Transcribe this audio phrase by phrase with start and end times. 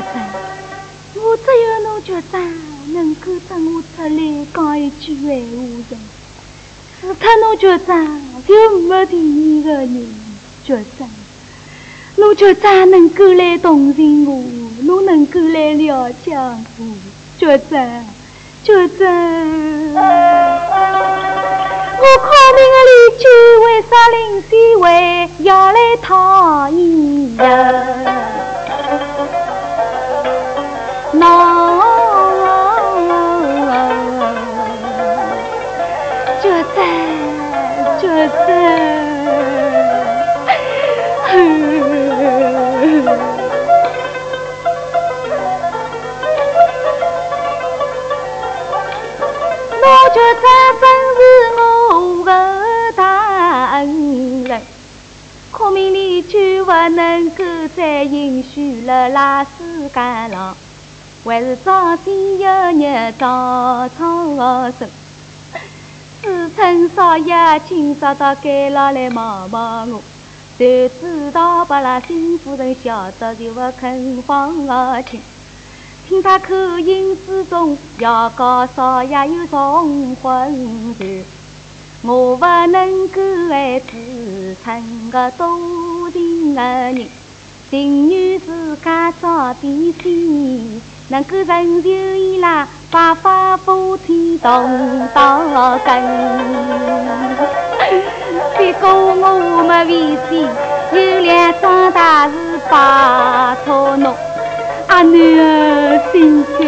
[0.00, 0.04] 长，
[1.14, 2.40] 我只有侬局长
[2.92, 5.56] 能够等我出来讲一句闲话
[5.90, 5.96] 的，
[7.00, 9.92] 除脱侬局长就没第二个人。
[10.64, 11.08] 局长，
[12.16, 14.42] 侬局长能够来同情我，
[14.82, 16.56] 侬能够来了解我，
[17.38, 18.04] 局长，
[18.64, 19.94] 局长。
[21.98, 23.24] 我考命的邻居
[23.64, 24.48] 为啥临时
[24.80, 24.84] 会
[25.44, 27.42] 要来讨厌呀？
[50.26, 50.44] 我觉得
[50.80, 51.20] 真是
[51.62, 54.60] 我的大恩人，
[55.52, 57.44] 可命邻居不能够
[57.76, 60.56] 再允许了那世间上，
[61.24, 64.90] 还是早点有日早操生。
[66.20, 70.02] 自称少爷今朝到街上来望望我，
[70.58, 74.52] 就知道把那新夫人晓得就不肯放
[75.06, 75.22] 心。
[76.08, 81.24] 听他口音之中，要告少爷有重婚事，
[82.02, 85.58] 我不能够还自称个多
[86.12, 87.08] 情的人，
[87.68, 90.08] 情愿自家早点死，
[91.08, 96.02] 能够成就伊拉白发夫妻动刀根。
[98.56, 100.48] 别过我没危险，
[100.92, 102.32] 有两桩大事
[102.70, 104.14] 拜托侬。
[104.88, 106.62] 阿囡儿辛苦，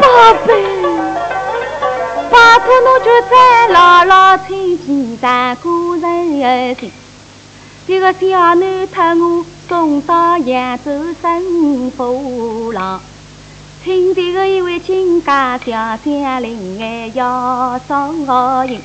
[0.00, 0.54] 宝贝，
[2.30, 6.90] 拜托侬就再牢牢听见咱古人的信。
[7.86, 8.18] 这个小
[8.56, 13.00] 囡托我送到扬州生父郎，
[13.84, 15.66] 请这个一位亲家小
[16.04, 18.26] 将临安要送
[18.66, 18.80] 银，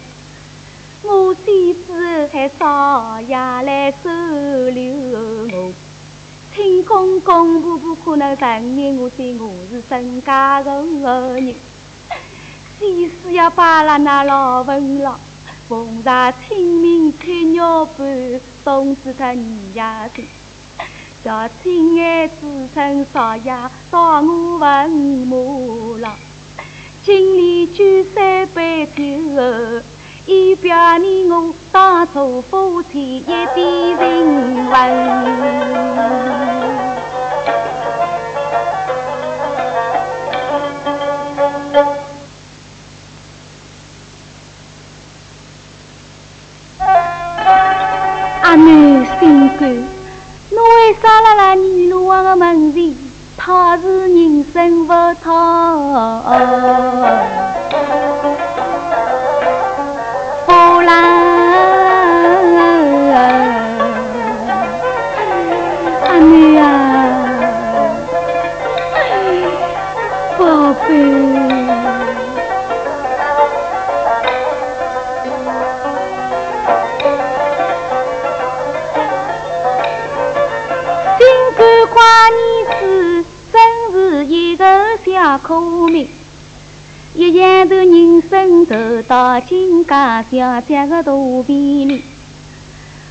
[1.03, 4.09] 我先子还少爷来收
[4.69, 4.93] 留
[5.51, 5.73] 我。
[6.55, 10.85] 请公公婆婆可能承认我对我是沈家的后
[11.33, 11.55] 人，
[12.79, 15.19] 先是要把了那老文郎
[15.67, 20.25] 奉上清明穿鸟般送子他女呀亲，
[21.23, 23.51] 叫亲爱子称少爷
[23.89, 26.15] 到我文马郎，
[27.03, 29.81] 敬里举三杯酒。
[30.25, 35.02] 以表你我当初夫妻一点情分。
[48.53, 48.69] 阿妹
[49.19, 49.67] 心肝，
[50.51, 52.95] 侬为啥辣辣女路王的门前，
[53.35, 54.93] 他是人生不
[55.23, 55.33] 讨？
[66.05, 66.61] 阿妹啊，
[70.37, 70.45] 宝
[70.87, 71.52] 贝，
[82.03, 86.09] 尽管夸你是真是一个小苦命。
[87.13, 88.75] 一仰头，人生走
[89.07, 92.03] 到今家小姐的肚皮里，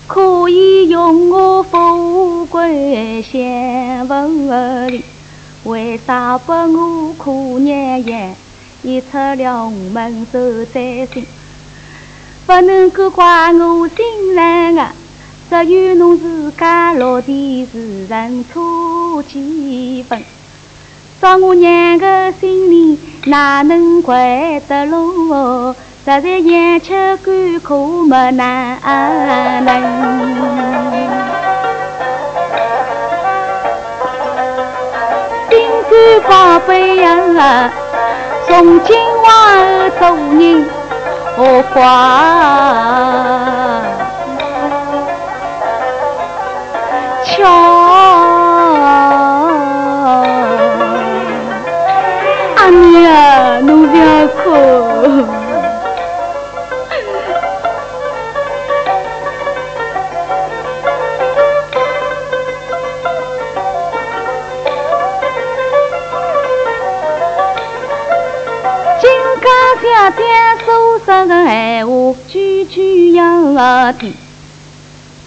[0.06, 5.02] 可以用我富贵享福利，
[5.64, 8.34] 为啥不我苦娘样，
[8.82, 11.24] 一出了红门受灾星？
[12.44, 14.94] 不能够怪我心软啊，
[15.50, 20.22] 只有侬自家落地是人错几分。
[21.20, 25.74] 照我娘个心里，哪能怪得落？
[26.04, 28.78] 实在养吃干苦没哪
[29.60, 29.70] 能？
[35.48, 37.70] 心肝宝贝呀，
[38.48, 39.30] 从今往
[40.00, 40.66] 后做人
[41.36, 43.31] 何况
[53.62, 54.36] 侬不要哭。
[69.00, 69.50] 金刚
[69.80, 70.22] 小姐
[70.64, 70.68] 所
[71.04, 71.90] 说的闲话，
[72.28, 74.14] 句句要听，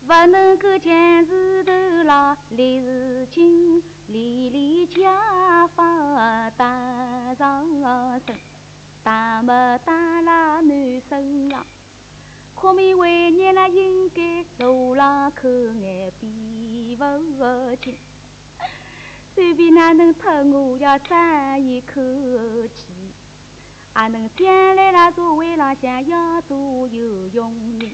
[0.06, 1.72] 不能够将石头
[2.04, 7.68] 牢，立事情离离家法打上
[8.26, 8.38] 身，
[9.04, 11.66] 打么打了男生啊？
[12.54, 17.98] 可命为孽了，应该路浪口眼闭不紧。
[19.34, 22.00] 随便哪能脱我要争一口
[22.68, 23.12] 气，
[23.96, 26.56] 也能将来那座围廊向要做
[26.88, 27.92] 游泳人。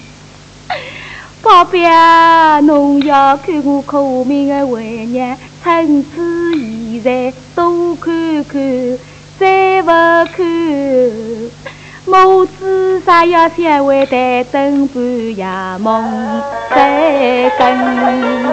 [1.42, 8.98] 宝贝啊，侬要看我可命的为娘，趁此现在多看看，
[9.40, 9.90] 再不
[10.36, 10.44] 看，
[12.06, 15.04] 母子啥也相会，待等半
[15.36, 15.46] 夜
[15.78, 16.04] 梦
[16.70, 18.51] 再更。